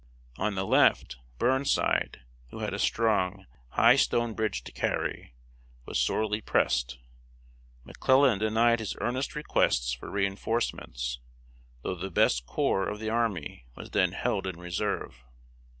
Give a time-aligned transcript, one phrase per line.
[0.37, 5.35] On the left, Burnside, who had a strong, high stone bridge to carry,
[5.85, 6.97] was sorely pressed.
[7.83, 11.19] McClellan denied his earnest requests for re enforcements,
[11.83, 15.23] though the best corps of the army was then held in reserve.